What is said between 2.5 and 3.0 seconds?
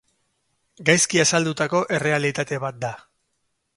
bat da.